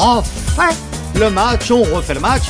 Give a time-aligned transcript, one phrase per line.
[0.00, 0.74] refait
[1.18, 2.44] le match, on refait le match.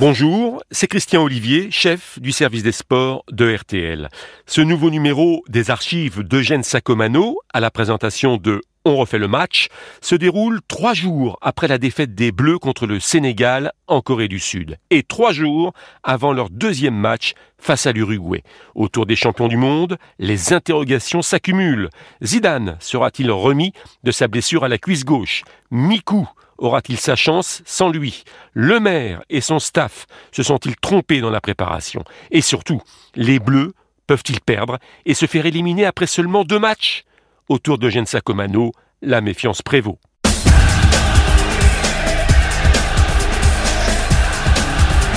[0.00, 4.08] Bonjour, c'est Christian Olivier, chef du service des sports de RTL.
[4.46, 9.68] Ce nouveau numéro des archives d'Eugène Sacomano, à la présentation de On refait le match,
[10.00, 14.38] se déroule trois jours après la défaite des Bleus contre le Sénégal en Corée du
[14.38, 14.78] Sud.
[14.88, 18.42] Et trois jours avant leur deuxième match face à l'Uruguay.
[18.74, 21.90] Autour des champions du monde, les interrogations s'accumulent.
[22.24, 23.74] Zidane sera-t-il remis
[24.04, 25.42] de sa blessure à la cuisse gauche?
[25.70, 26.26] Mikou
[26.56, 28.24] aura-t-il sa chance sans lui?
[28.54, 32.04] Le maire et son staff se sont-ils trompés dans la préparation?
[32.30, 32.80] Et surtout,
[33.14, 33.74] les Bleus
[34.06, 37.04] peuvent-ils perdre et se faire éliminer après seulement deux matchs?
[37.48, 39.98] Autour de Sacomano, la méfiance prévaut.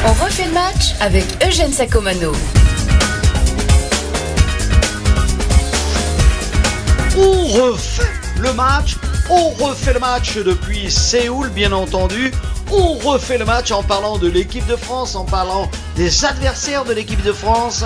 [0.06, 2.32] On refait le match avec Eugène Sacomano.
[7.18, 8.04] On refait
[8.40, 8.96] le match
[9.34, 12.34] on refait le match depuis Séoul, bien entendu.
[12.70, 16.92] On refait le match en parlant de l'équipe de France, en parlant des adversaires de
[16.92, 17.86] l'équipe de France.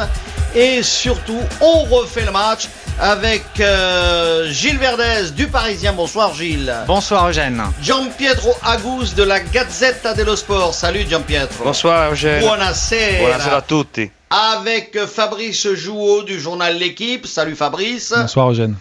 [0.56, 2.68] Et surtout, on refait le match
[3.00, 5.94] avec euh, Gilles Verdez du Parisien.
[5.94, 6.74] Bonsoir Gilles.
[6.88, 7.64] Bonsoir Eugène.
[7.82, 10.74] Gianpietro Agus de la Gazzetta dello Sport.
[10.74, 11.64] Salut Gianpietro.
[11.64, 12.42] Bonsoir Eugène.
[12.42, 13.20] Buonasera.
[13.20, 14.10] Buonasera a tutti.
[14.30, 17.26] Avec Fabrice Jouot du journal L'équipe.
[17.26, 18.14] Salut Fabrice.
[18.16, 18.76] Bonsoir Eugène.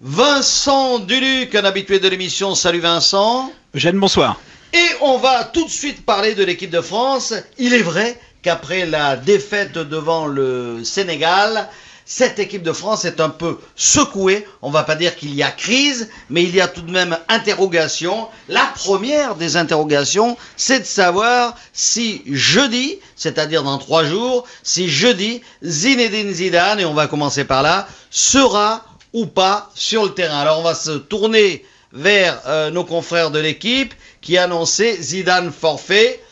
[0.00, 2.54] Vincent Duluc, un habitué de l'émission.
[2.54, 3.50] Salut Vincent.
[3.74, 4.38] Eugène, bonsoir.
[4.72, 7.32] Et on va tout de suite parler de l'équipe de France.
[7.58, 11.68] Il est vrai qu'après la défaite devant le Sénégal,
[12.08, 14.46] cette équipe de France est un peu secouée.
[14.62, 17.18] On va pas dire qu'il y a crise, mais il y a tout de même
[17.28, 18.28] interrogation.
[18.48, 25.42] La première des interrogations, c'est de savoir si jeudi, c'est-à-dire dans trois jours, si jeudi,
[25.64, 30.38] Zinedine Zidane, et on va commencer par là, sera ou pas sur le terrain.
[30.38, 36.22] Alors on va se tourner vers euh, nos confrères de l'équipe qui annonçaient Zidane forfait.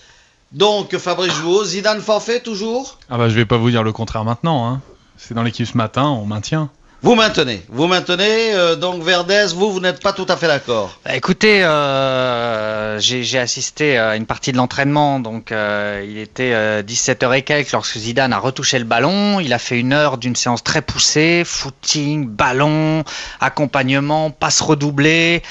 [0.53, 2.99] Donc Fabrice Jouot, Zidane forfait toujours?
[3.11, 4.69] Ah bah je vais pas vous dire le contraire maintenant.
[4.69, 4.81] Hein.
[5.17, 6.71] C'est dans l'équipe ce matin, on maintient.
[7.05, 10.99] Vous maintenez, vous maintenez, euh, donc Verdez, vous, vous n'êtes pas tout à fait d'accord.
[11.05, 17.37] Bah, écoutez, euh, j'ai assisté à une partie de l'entraînement, donc euh, il était 17h
[17.37, 20.65] et quelques lorsque Zidane a retouché le ballon, il a fait une heure d'une séance
[20.65, 23.05] très poussée, footing, ballon,
[23.39, 25.43] accompagnement, passe redoublée.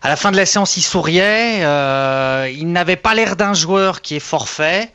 [0.00, 4.16] À la fin de la séance, il souriait, il n'avait pas l'air d'un joueur qui
[4.16, 4.90] est forfait.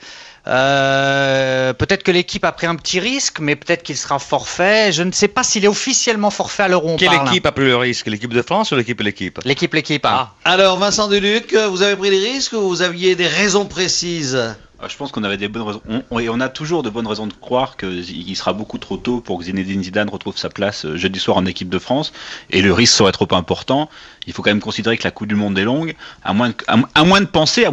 [0.48, 4.92] Euh, peut-être que l'équipe a pris un petit risque, mais peut-être qu'il sera forfait.
[4.92, 6.96] Je ne sais pas s'il est officiellement forfait à l'euro.
[6.98, 9.40] Quelle équipe a pris le risque L'équipe de France ou l'équipe l'équipe?
[9.44, 10.06] L'équipe l'équipe.
[10.06, 10.34] Ah.
[10.46, 14.56] Alors Vincent Deluc, vous avez pris des risques ou vous aviez des raisons précises?
[14.88, 15.82] Je pense qu'on avait des bonnes raisons.
[16.12, 19.22] On, et on a toujours de bonnes raisons de croire qu'il sera beaucoup trop tôt
[19.22, 22.14] pour que Zinedine Zidane retrouve sa place euh, jeudi soir en équipe de France.
[22.52, 23.90] Et le risque serait trop important.
[24.28, 25.96] Il faut quand même considérer que la Coupe du Monde est longue.
[26.24, 26.54] À moins
[26.94, 27.64] à moins de penser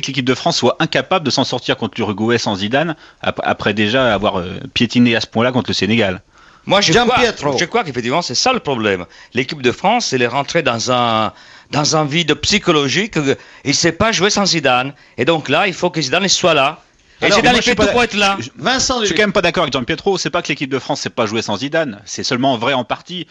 [0.00, 4.12] que l'équipe de France soit incapable de s'en sortir contre l'Uruguay sans Zidane, après déjà
[4.12, 6.20] avoir euh, piétiné à ce point-là contre le Sénégal.
[6.70, 9.04] Moi, je crois, je crois qu'effectivement, c'est ça le problème.
[9.34, 11.32] L'équipe de France, elle est rentrée dans un,
[11.72, 13.16] dans un vide psychologique.
[13.64, 14.94] Il ne sait pas jouer sans Zidane.
[15.18, 16.80] Et donc là, il faut que Zidane soit là.
[17.22, 18.38] Et Zidane fait pour être là.
[18.56, 20.18] Vincent, je suis quand même pas d'accord avec Jean Pietro.
[20.18, 22.00] C'est pas que l'équipe de France sait pas jouer sans Zidane.
[22.04, 23.26] C'est seulement vrai en partie.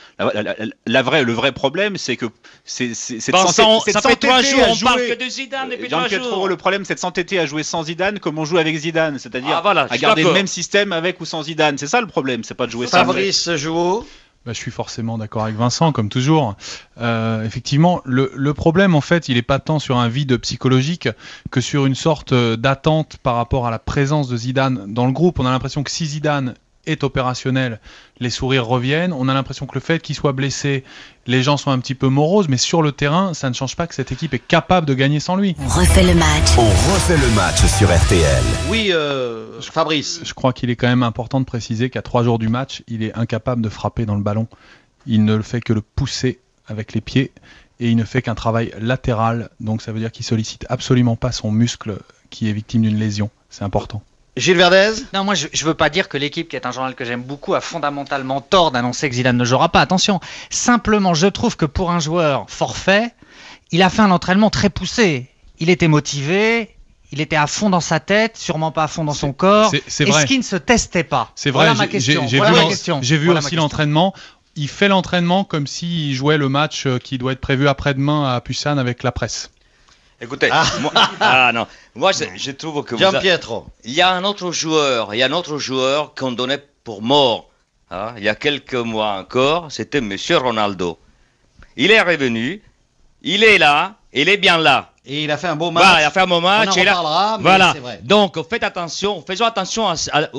[0.86, 2.26] La, vraie, le vrai problème, c'est que
[2.64, 6.48] c'est c'est Vincent, ça fait trois jours on parle que de Zidane depuis Jean Pietro,
[6.48, 9.62] le problème, c'est de s'entêter à jouer sans Zidane comme on joue avec Zidane, c'est-à-dire
[9.64, 11.78] ah, à garder le même système avec ou sans Zidane.
[11.78, 12.44] C'est ça le problème.
[12.44, 13.00] C'est pas de jouer sans.
[13.00, 14.06] Fabrice Jouot.
[14.50, 16.56] Bah, je suis forcément d'accord avec Vincent, comme toujours.
[17.00, 21.08] Euh, effectivement, le, le, problème, en fait, il n'est pas tant sur un vide psychologique
[21.52, 25.40] que sur une sorte d'attente par rapport à la présence de Zidane dans le groupe.
[25.40, 26.56] On a l'impression que si Zidane
[26.86, 27.80] est opérationnel,
[28.20, 29.14] les sourires reviennent.
[29.14, 30.84] On a l'impression que le fait qu'il soit blessé,
[31.28, 33.88] les gens sont un petit peu moroses, mais sur le terrain, ça ne change pas
[33.88, 35.56] que cette équipe est capable de gagner sans lui.
[35.60, 36.58] On refait le match.
[36.58, 38.44] On refait le match sur RTL.
[38.70, 40.22] Oui, euh, Fabrice.
[40.24, 43.04] Je crois qu'il est quand même important de préciser qu'à trois jours du match, il
[43.04, 44.48] est incapable de frapper dans le ballon.
[45.06, 47.32] Il ne le fait que le pousser avec les pieds
[47.80, 49.50] et il ne fait qu'un travail latéral.
[49.60, 51.98] Donc ça veut dire qu'il sollicite absolument pas son muscle
[52.30, 53.30] qui est victime d'une lésion.
[53.50, 54.04] C'est important.
[54.40, 56.96] Gilles Verdez Non, moi je ne veux pas dire que l'équipe, qui est un journal
[56.96, 59.82] que j'aime beaucoup, a fondamentalement tort d'annoncer que Zidane ne jouera pas.
[59.82, 60.20] Attention,
[60.50, 63.14] simplement je trouve que pour un joueur forfait,
[63.72, 65.30] il a fait un entraînement très poussé.
[65.60, 66.76] Il était motivé,
[67.12, 69.72] il était à fond dans sa tête, sûrement pas à fond dans son corps.
[69.88, 70.20] C'est vrai.
[70.20, 71.32] Et ce qui ne se testait pas?
[71.36, 71.66] C'est vrai.
[71.66, 72.28] Voilà ma question.
[72.28, 74.14] J'ai vu, aussi l'entraînement.
[74.56, 78.42] Il fait l'entraînement comme s'il jouait le match euh, qui doit être prévu après-demain à
[78.42, 79.52] Pusan avec la presse.
[80.22, 80.66] Écoutez, ah.
[80.82, 83.68] moi, ah non, moi je, trouve que Jean Pietro.
[83.84, 87.02] Il y a un autre joueur, il y a un autre joueur qu'on donnait pour
[87.02, 87.50] mort.
[87.92, 91.00] Hein, il y a quelques mois encore, c'était Monsieur Ronaldo.
[91.76, 92.62] Il est revenu,
[93.22, 94.92] il est là, il est bien là.
[95.06, 95.84] Et il a fait un beau match.
[95.84, 96.70] Voilà, il a fait un match.
[96.70, 97.72] On en et là- reparlera, mais voilà.
[97.74, 98.00] c'est vrai.
[98.04, 100.30] Donc faites attention, faisons attention à- à-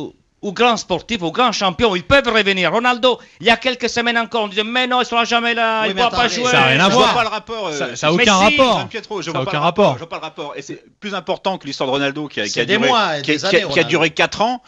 [0.43, 1.95] aux, grands sportifs, aux grands champions.
[1.97, 2.73] Ils peuvent revenir.
[2.73, 5.83] Ronaldo, il y a quelques semaines encore, on disait mais non, il sera jamais là,
[5.83, 6.51] Oui, il ne pourra pas jouer.
[6.51, 7.13] ça a rien à Je voir.
[7.13, 7.67] vois pas le rapport.
[7.69, 8.89] euh, Ça- ça a Mais aucun rapport.
[8.89, 9.93] Pietro, je Ça vois aucun rapport.
[9.95, 10.53] Je vois pas le rapport.
[10.57, 13.31] Et c'est plus important que l'histoire de Ronaldo qui a, qui duré, mois et qui
[13.33, 13.89] a- des qui a- années, qui a Ronaldo.
[13.89, 14.63] duré 4 ans.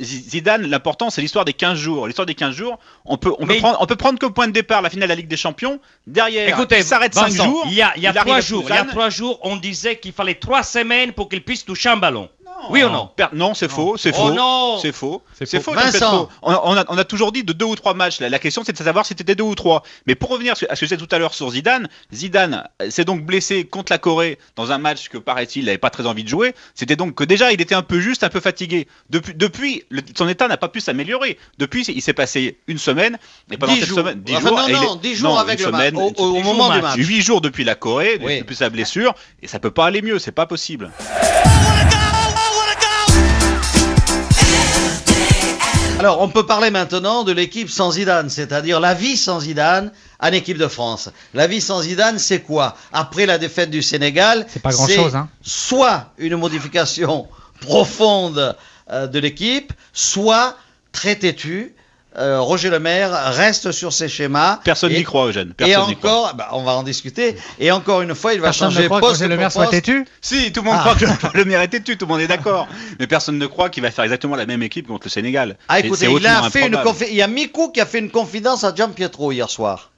[0.00, 2.06] Zidane, l'important c'est l'histoire des 15 jours.
[2.06, 4.52] L'histoire des 15 jours, on peut, on peut, prendre, on peut prendre comme point de
[4.52, 5.80] départ la finale de la Ligue des Champions.
[6.06, 7.62] Derrière, Écoutez, il s'arrête 5 Vincent, jours.
[7.66, 8.92] Il y a, il y a arrive trois à jours, il y a Busan.
[8.92, 12.28] trois jours, on disait qu'il fallait trois semaines pour qu'il puisse toucher un ballon.
[12.68, 13.08] Oui ou non?
[13.16, 14.32] Per- Non, c'est faux, c'est Oh faux.
[14.32, 15.22] non C'est faux.
[15.42, 15.72] C'est faux.
[16.42, 18.20] On, on a, on a toujours dit de deux ou trois matchs.
[18.20, 19.82] La, la question, c'est de savoir si c'était deux ou trois.
[20.06, 23.04] Mais pour revenir à ce que je disais tout à l'heure sur Zidane, Zidane s'est
[23.04, 26.24] donc blessé contre la Corée dans un match que, paraît-il, il n'avait pas très envie
[26.24, 26.54] de jouer.
[26.74, 28.86] C'était donc que déjà, il était un peu juste, un peu fatigué.
[29.08, 31.38] Depuis, depuis le- son état n'a pas pu s'améliorer.
[31.58, 33.18] Depuis, il s'est passé une semaine.
[33.50, 33.98] Et pendant Dix cette jours.
[33.98, 34.42] semaine, dix jours.
[34.52, 36.64] non, et il non, est- dix jours non, avec une le match, semaine, au- moment
[36.66, 36.96] jours du match.
[36.98, 37.06] match.
[37.06, 38.38] Huit jours depuis la Corée, Oui.
[38.40, 39.14] depuis sa blessure.
[39.42, 40.18] Et ça peut pas aller mieux.
[40.18, 40.90] C'est pas possible.
[46.00, 50.32] Alors, on peut parler maintenant de l'équipe sans Zidane, c'est-à-dire la vie sans Zidane en
[50.32, 51.10] équipe de France.
[51.34, 52.74] La vie sans Zidane, c'est quoi?
[52.90, 55.28] Après la défaite du Sénégal, C'est pas grand-chose, hein.
[55.42, 57.28] Soit une modification
[57.60, 58.56] profonde
[58.90, 60.56] euh, de l'équipe, soit
[60.90, 61.74] très têtu.
[62.18, 64.58] Euh, Roger Le Maire reste sur ses schémas.
[64.64, 65.50] Personne Et- n'y croit, Eugène.
[65.50, 66.10] Et Personne n'y croit.
[66.10, 67.36] encore, bah, on va en discuter.
[67.60, 69.52] Et encore une fois, il va Personne changer ne croit que poste Roger Le Maire
[69.52, 70.92] soit têtu Si, tout le monde Ah.
[70.94, 72.66] croit que le maire est têtu, tout le monde est d'accord.
[72.98, 75.56] Mais personne ne croit qu'il va faire exactement la même équipe contre le Sénégal.
[75.68, 78.10] Ah, écoutez, il a fait une confi- il y a Mikou qui a fait une
[78.10, 79.90] confidence à Gian Pietro hier soir.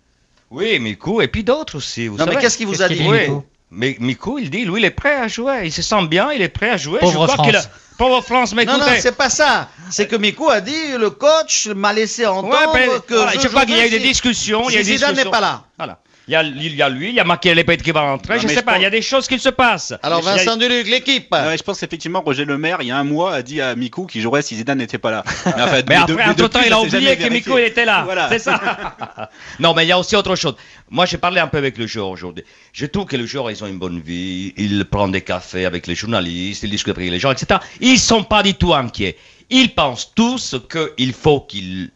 [0.51, 2.09] Oui, Miku, et puis d'autres aussi.
[2.09, 3.21] Vous Non, mais qu'est-ce qu'il vous a dit dit, Oui.
[3.21, 5.63] Mikou Mais Miku, il dit, lui, il est prêt à jouer.
[5.65, 6.99] Il se sent bien, il est prêt à jouer.
[6.99, 7.73] Pauvre Je crois qu'il a- France.
[7.99, 9.69] Pauvre France, mais Non, non, c'est pas ça.
[9.91, 13.49] C'est que Mikou a dit le coach m'a laissé entendre Ouais, que voilà, je, je
[13.49, 14.69] crois qu'il y a eu des si- discussions.
[14.71, 15.63] il y a eu si des Zidane n'est pas là.
[15.79, 15.99] Voilà.
[16.29, 18.35] Il y a, il y a lui, il y a qui va rentrer.
[18.37, 19.93] Non, je sais je pas, pense- il y a des choses qui se passent.
[20.05, 21.27] Alors y a- Vincent Duluc, l'équipe.
[21.33, 23.75] Ouais, je pense qu'effectivement, Roger Le Maire, il y a un mois, a dit à
[23.75, 25.25] Mikou qu'il jouerait si Zidane n'était pas là.
[25.47, 27.31] Mais, Mais de- après, entre temps, il a oublié que vérifié.
[27.31, 28.03] Miko il était là.
[28.05, 28.29] Voilà.
[28.31, 28.61] C'est ça.
[29.59, 30.55] non, mais il y a aussi autre chose.
[30.91, 32.45] Moi, j'ai parlé un peu avec le joueur aujourd'hui.
[32.73, 34.55] Je trouve que les joueurs, ils ont une bonne vie.
[34.57, 37.59] Ils prennent des cafés avec les journalistes, ils discutent avec les gens, etc.
[37.81, 39.17] Ils sont pas du tout inquiets.
[39.51, 41.91] Ils pensent tous qu'il faut qu'ils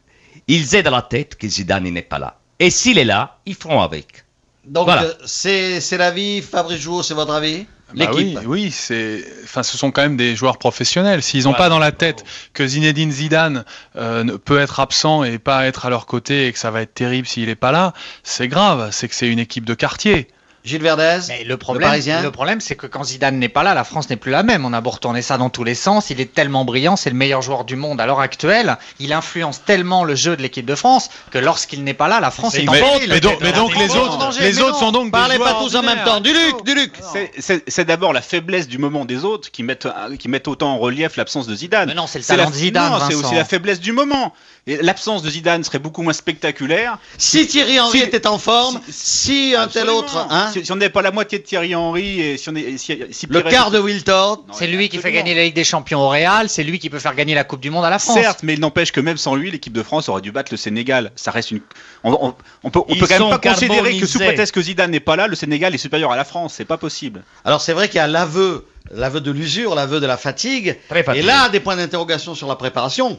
[0.48, 2.38] ils aient dans la tête que Zidane n'est pas là.
[2.58, 4.24] Et s'il est là, ils feront avec.
[4.64, 5.04] Donc Voilà.
[5.04, 7.66] euh, c'est c'est l'avis, Fabrice Jouot, c'est votre avis?
[7.94, 8.38] Bah L'équipe.
[8.40, 11.22] oui, oui, c'est, enfin, ce sont quand même des joueurs professionnels.
[11.22, 11.56] S'ils n'ont Ouais.
[11.56, 13.64] pas dans la tête que Zinedine Zidane
[13.94, 16.82] euh, ne peut être absent et pas être à leur côté et que ça va
[16.82, 17.92] être terrible s'il n'est pas là,
[18.24, 18.88] c'est grave.
[18.90, 20.26] C'est que c'est une équipe de quartier.
[20.66, 23.62] Gilles Verdez, Mais le le problème, Parisien le problème, c'est que quand Zidane n'est pas
[23.62, 24.64] là, la France n'est plus la même.
[24.66, 26.10] On a beau retourner ça dans tous les sens.
[26.10, 28.76] Il est tellement brillant, c'est le meilleur joueur du monde à l'heure actuelle.
[28.98, 32.30] Il influence tellement le jeu de l'équipe de France que lorsqu'il n'est pas là, la
[32.30, 34.78] France est en une Mais, donc, mais donc les autres, danger, les autres non.
[34.80, 36.20] sont donc Parlez pas tous en même temps.
[36.20, 36.92] Duluc, Duluc.
[37.12, 39.88] C'est- C'est c'est d'abord la faiblesse du moment des autres qui mettent,
[40.18, 41.88] qui mettent autant en relief l'absence de Zidane.
[41.88, 44.34] Mais non, c'est le la- talent de Zidane, Non, c'est aussi la faiblesse du moment.
[44.68, 46.98] Et L'absence de Zidane serait beaucoup moins spectaculaire.
[47.18, 50.76] Si Thierry Henry Si- était en forme, si, un tel autre, hein, si, si on
[50.76, 53.70] n'avait pas la moitié de Thierry Henry et si on est, si, si le quart
[53.70, 56.78] de Wiltord, C'est lui qui fait gagner la Ligue des Champions au Real, c'est lui
[56.78, 58.18] qui peut faire gagner la Coupe du Monde à la France.
[58.18, 60.56] Certes, mais il n'empêche que même sans lui, l'équipe de France aurait dû battre le
[60.56, 61.12] Sénégal.
[61.16, 61.60] Ça reste une.
[62.04, 64.62] On, on- on peut, on Ils peut quand même pas considérer que sous prétexte que
[64.62, 66.54] Zidane n'est pas là, le Sénégal est supérieur à la France.
[66.56, 67.22] C'est pas possible.
[67.44, 70.76] Alors c'est vrai qu'il y a l'aveu, l'aveu de l'usure, l'aveu de la fatigue.
[70.88, 71.04] Très.
[71.16, 73.18] Et là, des points d'interrogation sur la préparation.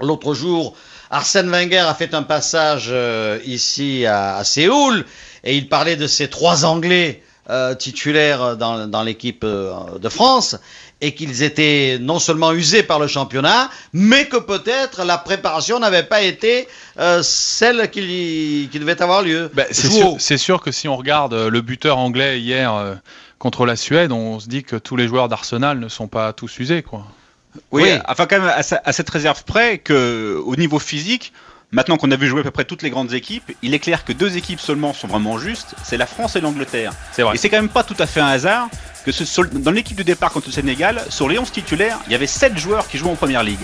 [0.00, 0.74] L'autre jour,
[1.10, 5.04] Arsène Wenger a fait un passage euh, ici à, à Séoul
[5.44, 10.56] et il parlait de ces trois Anglais euh, titulaires dans, dans l'équipe euh, de France
[11.00, 16.02] et qu'ils étaient non seulement usés par le championnat, mais que peut-être la préparation n'avait
[16.04, 19.50] pas été euh, celle qui, qui devait avoir lieu.
[19.54, 22.94] Ben, c'est, sûr, c'est sûr que si on regarde le buteur anglais hier euh,
[23.38, 26.58] contre la Suède, on se dit que tous les joueurs d'Arsenal ne sont pas tous
[26.58, 27.06] usés, quoi.
[27.72, 27.90] Oui, Oui.
[28.06, 31.32] enfin quand même à, sa- à cette réserve près que au niveau physique,
[31.72, 34.04] maintenant qu'on a vu jouer à peu près toutes les grandes équipes, il est clair
[34.04, 36.92] que deux équipes seulement sont vraiment justes, c'est la France et l'Angleterre.
[37.12, 37.34] C'est vrai.
[37.34, 38.68] Et c'est quand même pas tout à fait un hasard
[39.04, 42.12] que ce, sur- dans l'équipe de départ contre le Sénégal, sur les 11 titulaires, il
[42.12, 43.60] y avait 7 joueurs qui jouent en première ligue.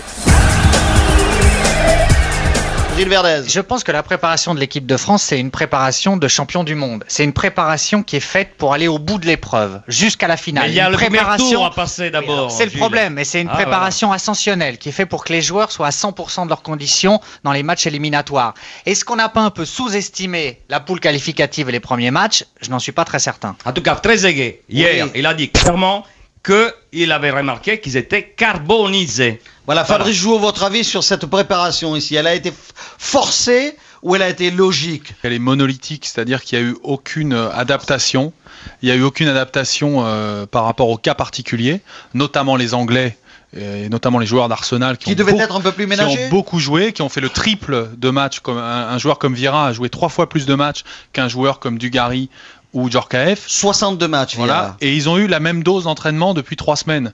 [2.96, 3.42] Gilles Verdez.
[3.46, 6.74] Je pense que la préparation de l'équipe de France, c'est une préparation de champion du
[6.74, 7.04] monde.
[7.08, 10.64] C'est une préparation qui est faite pour aller au bout de l'épreuve, jusqu'à la finale.
[10.64, 12.50] Mais il y a Une le premier préparation- tour à passer d'abord.
[12.50, 15.42] C'est le problème, mais c'est une Ah, préparation ascensionnelle qui est faite pour que les
[15.42, 18.54] joueurs soient à 100% de leurs conditions dans les matchs éliminatoires.
[18.86, 22.44] Est-ce qu'on n'a pas un peu sous-estimé la poule qualificative et les premiers matchs?
[22.62, 23.56] Je n'en suis pas très certain.
[23.66, 25.10] En tout cas, Trezeguet, hier, Oui.
[25.16, 26.06] il a dit clairement
[26.46, 29.40] qu'il avait remarqué qu'ils étaient carbonisés.
[29.66, 32.52] Voilà, Fabrice Jouot, votre avis sur cette préparation ici Elle a été
[32.98, 35.14] forcée ou elle a été logique?
[35.24, 38.32] Elle est monolithique, c'est-à-dire qu'il n'y a eu aucune euh, adaptation.
[38.80, 41.80] Il n'y a eu aucune adaptation euh, par rapport au cas particulier,
[42.14, 43.16] notamment les Anglais
[43.56, 46.28] et notamment les joueurs d'Arsenal qui, Qui ont devaient être un peu plus qui ont
[46.30, 48.40] beaucoup joué, qui ont fait le triple de matchs.
[48.40, 51.58] Comme un, un joueur comme Vieira a joué trois fois plus de matchs qu'un joueur
[51.58, 52.28] comme Dugarry
[52.76, 53.45] ou Djorkaeff.
[53.47, 54.76] 62 matchs, Voilà.
[54.80, 57.12] Et ils ont eu la même dose d'entraînement depuis trois semaines.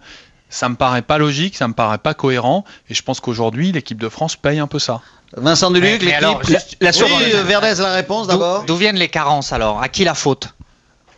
[0.50, 3.99] Ça me paraît pas logique, ça me paraît pas cohérent, et je pense qu'aujourd'hui l'équipe
[3.99, 5.00] de France paye un peu ça.
[5.35, 6.45] Vincent Duluc, l'équipe.
[6.47, 8.64] juste- La, oui, euh, Verdez, la réponse d'abord.
[8.64, 9.81] d'où viennent les carences alors?
[9.81, 10.49] À qui la faute?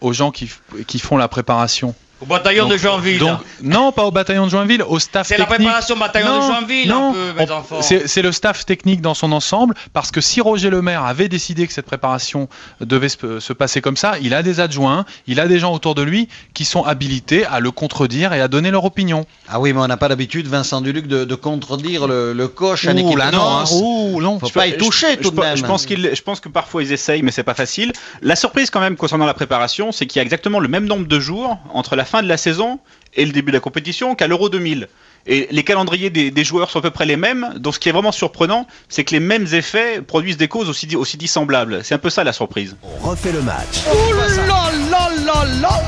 [0.01, 1.95] Aux gens qui font la préparation.
[2.25, 3.19] Au bataillon de Donc- Joinville.
[3.19, 5.59] Donc, non, pas au bataillon de Joinville, au staff C'est la technique.
[5.69, 7.83] préparation bataillon Non, de Joinville, non, un peu, mes on- enfants.
[7.83, 11.67] C'est c'est le staff technique dans son ensemble, parce que si Roger Lemaire avait décidé
[11.67, 12.49] que cette préparation
[12.81, 15.95] devait se, se passer comme ça, il a des adjoints, il a des gens autour
[15.95, 19.27] de lui qui sont habilités à le contredire et à donner leur opinion.
[19.49, 22.87] Ah oui, mais on n'a pas l'habitude, Vincent Duluc, de, de contredire le, le coach
[22.87, 23.65] à Ouh l'équipe de non, hein.
[23.73, 24.39] Ouh, non.
[24.39, 25.57] Faut Je pas y toucher je- tout je de même.
[25.57, 27.93] Je pense, qu'il, je pense que parfois ils essayent, mais c'est pas facile.
[28.23, 31.07] La surprise quand même concernant la préparation, c'est qu'il y a exactement le même nombre
[31.07, 32.79] de jours entre la fin de la saison
[33.15, 34.89] et le début de la compétition qu'à l'Euro 2000.
[35.27, 37.55] Et les calendriers des, des joueurs sont à peu près les mêmes.
[37.57, 40.95] Donc ce qui est vraiment surprenant, c'est que les mêmes effets produisent des causes aussi,
[40.97, 41.83] aussi dissemblables.
[41.83, 42.77] C'est un peu ça la surprise.
[42.83, 43.85] On refait le match.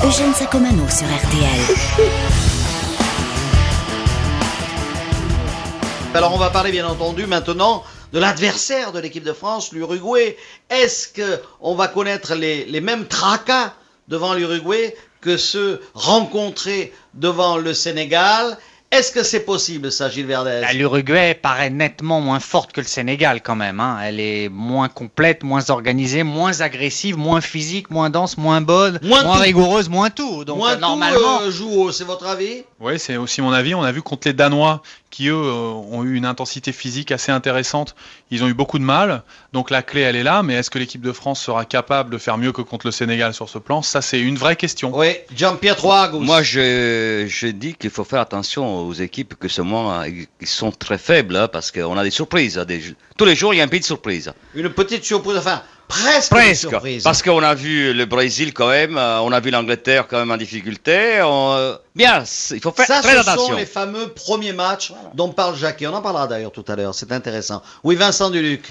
[0.04, 1.76] Eugène Sacomano sur RTL.
[6.14, 10.36] Alors on va parler bien entendu maintenant de l'adversaire de l'équipe de France, l'Uruguay.
[10.70, 13.74] Est-ce que on va connaître les, les mêmes tracas
[14.08, 14.94] devant l'Uruguay
[15.26, 18.56] que ceux rencontrés devant le Sénégal
[18.92, 20.60] Est-ce que c'est possible ça, Gilles Verdez?
[20.62, 23.80] Bah, L'Uruguay paraît nettement moins forte que le Sénégal quand même.
[23.80, 23.98] hein.
[24.04, 29.38] Elle est moins complète, moins organisée, moins agressive, moins physique, moins dense, moins bonne, Moins
[29.38, 30.44] rigoureuse, moins tout.
[30.44, 32.62] Donc Moins euh, tout, normalement, euh, joue haut, c'est votre avis?
[32.78, 33.74] Oui, c'est aussi mon avis.
[33.74, 34.80] On a vu contre les Danois
[35.10, 37.96] qui, eux, euh, ont eu une intensité physique assez intéressante.
[38.30, 39.22] Ils ont eu beaucoup de mal.
[39.52, 40.42] Donc la clé, elle est là.
[40.42, 43.32] Mais est-ce que l'équipe de France sera capable de faire mieux que contre le Sénégal
[43.34, 43.82] sur ce plan?
[43.82, 44.90] Ça, c'est une vraie question.
[44.96, 46.18] Oui, Jean-Pierre Agus.
[46.18, 50.04] Moi, je, je dis qu'il faut faire attention aux équipes que ce mois,
[50.40, 52.58] ils sont très faibles, hein, parce qu'on a des surprises.
[52.58, 52.82] hein, des-
[53.16, 54.32] tous les jours, il y a un petit de surprise.
[54.54, 56.68] Une petite surprise, enfin presque, Presque.
[57.04, 60.30] Parce qu'on a vu le Brésil quand même, euh, on a vu l'Angleterre quand même
[60.30, 61.20] en difficulté.
[61.22, 63.48] on- euh, Bien, c'est- il faut faire Ça, très ce attention.
[63.48, 65.86] sont les fameux premiers matchs dont parle Jacquet.
[65.86, 67.62] On en parlera d'ailleurs tout à l'heure, c'est intéressant.
[67.84, 68.62] Oui, Vincent Duluc.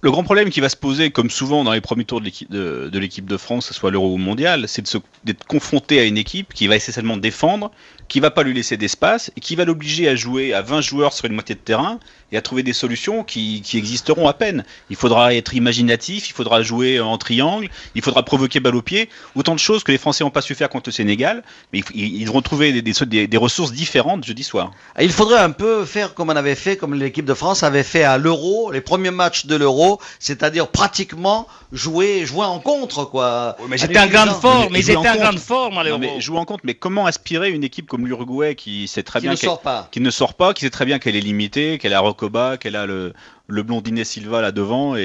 [0.00, 2.50] Le grand problème qui va se poser, comme souvent dans les premiers tours de l'équipe
[2.50, 4.82] de, de l'équipe de France, que ce soit l'Euro ou le Mondial, c'est
[5.24, 7.70] d'être confronté à une équipe qui va essentiellement défendre,
[8.08, 11.12] qui va pas lui laisser d'espace et qui va l'obliger à jouer à 20 joueurs
[11.12, 11.98] sur une moitié de terrain
[12.32, 14.64] et à trouver des solutions qui, qui existeront à peine.
[14.90, 19.08] Il faudra être imaginatif, il faudra jouer en triangle, il faudra provoquer balle au pied,
[19.34, 22.16] autant de choses que les Français n'ont pas su faire contre le Sénégal, mais ils,
[22.20, 24.70] ils devront trouver des, des- des- des ressources différentes jeudi soir.
[25.00, 28.02] Il faudrait un peu faire comme on avait fait, comme l'équipe de France avait fait
[28.04, 33.56] à l'Euro, les premiers matchs de l'Euro, c'est-à-dire pratiquement jouer, jouer en contre, quoi.
[33.60, 35.18] Oui, mais En j'étais en grande forme, Mais étaient en contre.
[35.18, 36.02] grande forme à l'Euro.
[36.20, 39.32] jouer en compte, mais comment aspirer une équipe comme l'Uruguay qui sait très Qui bien
[39.32, 39.88] ne qu'elle- sort pas.
[39.90, 42.76] qui ne sort pas, qui sait très bien qu'elle est limitée, qu'elle a Rocoba, qu'elle
[42.76, 43.12] a le,
[43.46, 45.02] le blondinet Silva là devant et,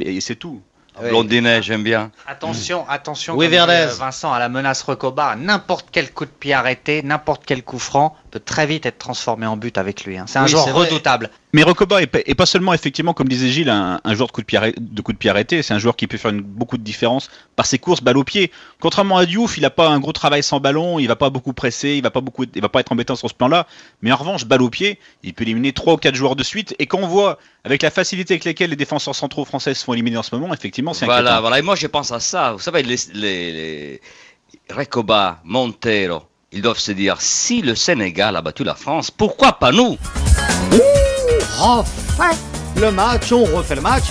[0.00, 0.60] et- et c'est tout.
[1.00, 1.10] Oui.
[1.10, 2.10] Blondinet, j'aime bien.
[2.26, 3.72] attention, attention, Oui, comme Verdez.
[3.88, 7.78] euh, Vincent, à la menace Recoba, n'importe quel coup de pied arrêté, n'importe quel coup
[7.78, 10.18] franc peut très vite être transformé en but avec lui.
[10.18, 10.24] hein.
[10.26, 10.88] C'est un Oui, joueur c'est vrai.
[11.54, 14.32] Mais Rocoba est, pas- est pas seulement effectivement, comme disait Gilles, un, un joueur de
[14.32, 16.30] coup de pied, arrêt- de coup de pied arrêté, c'est un joueur qui peut faire
[16.30, 18.52] une- beaucoup de différence par ses courses balle au pied.
[18.80, 21.54] Contrairement à Diouf, il n'a pas un gros travail sans ballon, il va pas beaucoup
[21.54, 23.66] presser, il va pas beaucoup, il va pas être embêtant sur ce plan-là.
[24.02, 26.74] Mais en revanche, balle au pied, il peut éliminer trois ou quatre joueurs de suite.
[26.78, 29.94] Et quand on voit avec la facilité avec laquelle les défenseurs centraux français se font
[29.94, 31.40] éliminer en ce moment, effectivement, c'est Voilà, inquiétant.
[31.40, 31.58] voilà.
[31.60, 32.52] Et moi, je pense à ça.
[32.52, 34.00] Vous savez, les, les, les...
[34.70, 39.72] Recoba, Montero, ils doivent se dire si le Sénégal a battu la France, pourquoi pas
[39.72, 39.96] nous?
[41.58, 42.36] Refait
[42.76, 44.04] le match, on refait le match.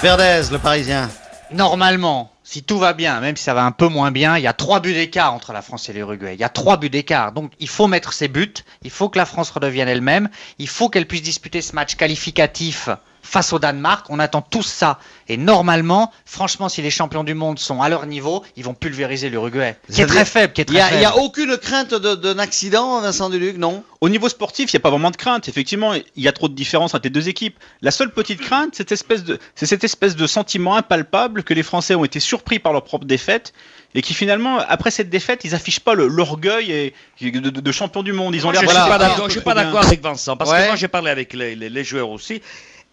[0.00, 1.10] Verdez, le Parisien.
[1.50, 4.46] Normalement, si tout va bien, même si ça va un peu moins bien, il y
[4.46, 6.34] a trois buts d'écart entre la France et l'Uruguay.
[6.34, 7.32] Il y a trois buts d'écart.
[7.32, 10.28] Donc il faut mettre ses buts, il faut que la France redevienne elle-même,
[10.60, 12.88] il faut qu'elle puisse disputer ce match qualificatif
[13.22, 14.06] face au Danemark.
[14.10, 14.98] On attend tous ça.
[15.28, 19.30] Et normalement, franchement, si les champions du monde sont à leur niveau, ils vont pulvériser
[19.30, 19.76] l'Uruguay.
[19.90, 20.98] Qui est très faible, qui est Il très n'y a, faible.
[21.00, 23.84] il y a aucune crainte d'un accident, Vincent Duluc, non?
[24.00, 25.48] Au niveau sportif, il n'y a pas vraiment de crainte.
[25.48, 27.56] Effectivement, il y a trop de différences entre les deux équipes.
[27.80, 31.54] La seule petite crainte, c'est cette espèce de, c'est cette espèce de sentiment impalpable que
[31.54, 33.52] les Français ont été surpris par leur propre défaite
[33.94, 38.12] et qui finalement, après cette défaite, ils affichent pas l'orgueil de, de, de champion du
[38.12, 38.34] monde.
[38.34, 40.62] Ils ont l'air je peu je suis pas d'accord avec Vincent parce Ouais.
[40.62, 42.42] que moi j'ai parlé avec les, les- les joueurs aussi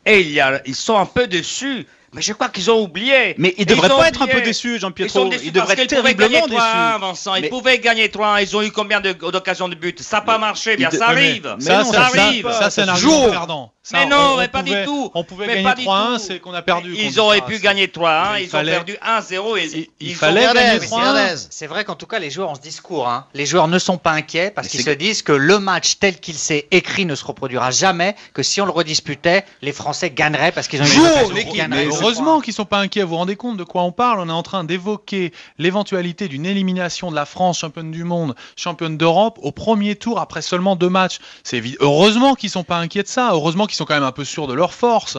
[0.09, 3.35] et il y a, ils sont un peu déçus Mais je crois qu'ils ont oublié.
[3.37, 5.29] Mais ils devraient pas être un peu déçus, Jean-Pietro.
[5.43, 6.99] Ils, devraient être terriblement déçus.
[6.99, 7.35] Vincent.
[7.35, 10.01] Ils pouvaient gagner 3 Ils ont eu combien d'occasions de but?
[10.01, 10.75] Ça n'a pas marché.
[10.75, 11.55] Bien, ça arrive.
[11.59, 12.51] Ça, ça, arrive.
[12.51, 13.73] Ça, c'est un argument perdant.
[13.93, 15.11] Mais non, mais pas du tout.
[15.13, 16.95] On pouvait gagner 3-1, c'est qu'on a perdu.
[16.97, 18.41] Ils auraient pu gagner 3-1.
[18.41, 19.87] Ils ont perdu 1-0.
[19.99, 21.47] Il fallait gagner 3-1.
[21.49, 23.07] C'est vrai qu'en tout cas, les joueurs ont ce discours.
[23.07, 23.25] Hein.
[23.33, 26.35] Les joueurs ne sont pas inquiets parce qu'ils se disent que le match tel qu'il
[26.35, 28.15] s'est écrit ne se reproduira jamais.
[28.33, 32.65] Que si on le redisputait, les Français gagneraient parce qu'ils ont une Heureusement qu'ils sont
[32.65, 33.03] pas inquiets.
[33.03, 34.19] Vous vous rendez compte de quoi on parle?
[34.19, 38.97] On est en train d'évoquer l'éventualité d'une élimination de la France, championne du monde, championne
[38.97, 41.19] d'Europe, au premier tour après seulement deux matchs.
[41.43, 43.29] C'est heureusement qu'ils sont pas inquiets de ça.
[43.31, 45.17] Heureusement qu'ils quand même un peu sûrs de leur force.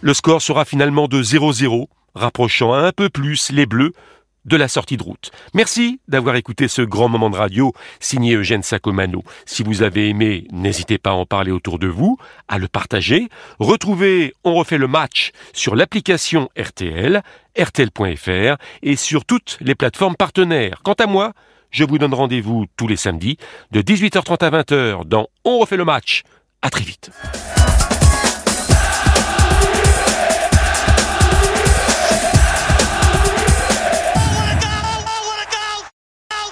[0.00, 1.86] Le score sera finalement de 0-0,
[2.16, 3.92] rapprochant un peu plus les Bleus
[4.44, 5.30] de la sortie de route.
[5.54, 9.22] Merci d'avoir écouté ce grand moment de radio signé Eugène Sacomano.
[9.46, 13.28] Si vous avez aimé, n'hésitez pas à en parler autour de vous, à le partager.
[13.60, 17.22] Retrouvez On refait le match sur l'application RTL,
[17.56, 20.80] rtl.fr et sur toutes les plateformes partenaires.
[20.82, 21.32] Quant à moi,
[21.72, 23.38] je vous donne rendez-vous tous les samedis
[23.72, 26.22] de 18h30 à 20h dans On refait le match.
[26.60, 27.10] À très vite.